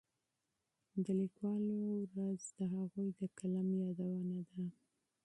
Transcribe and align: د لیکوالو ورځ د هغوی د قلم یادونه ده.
د 1.05 1.07
لیکوالو 1.21 1.77
ورځ 2.13 2.41
د 2.57 2.59
هغوی 2.75 3.09
د 3.19 3.21
قلم 3.37 3.67
یادونه 3.83 4.39
ده. 4.49 4.65